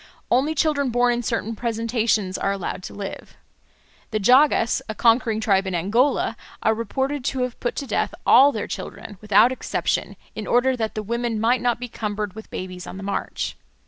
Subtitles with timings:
[0.31, 3.37] Only children born in certain presentations are allowed to live.
[4.09, 8.51] The Jagas, a conquering tribe in Angola, are reported to have put to death all
[8.51, 12.87] their children, without exception, in order that the women might not be cumbered with babies
[12.87, 13.55] on the march.